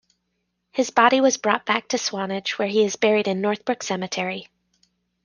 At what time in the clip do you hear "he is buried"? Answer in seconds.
2.69-3.27